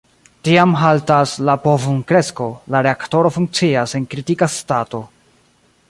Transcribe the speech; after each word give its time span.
Tiam 0.47 0.71
haltas 0.83 1.33
la 1.49 1.55
povum-kresko, 1.65 2.47
la 2.77 2.81
reaktoro 2.89 3.33
funkcias 3.37 3.97
en 4.01 4.09
"kritika 4.15 4.53
stato". 4.57 5.05